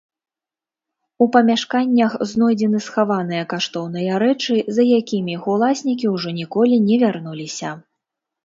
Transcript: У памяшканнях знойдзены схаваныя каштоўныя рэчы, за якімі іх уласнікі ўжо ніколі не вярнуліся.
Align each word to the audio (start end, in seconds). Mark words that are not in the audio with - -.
У 1.25 1.27
памяшканнях 1.35 2.11
знойдзены 2.31 2.79
схаваныя 2.85 3.43
каштоўныя 3.51 4.17
рэчы, 4.23 4.55
за 4.79 4.83
якімі 5.01 5.31
іх 5.37 5.43
уласнікі 5.57 6.07
ўжо 6.15 6.29
ніколі 6.41 6.75
не 6.89 6.95
вярнуліся. 7.05 7.69